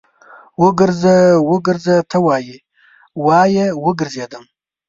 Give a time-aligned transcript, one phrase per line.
[0.63, 1.15] وګرځه،
[1.49, 2.57] وګرځه ته وايې،
[3.25, 4.43] وايه وګرځېدم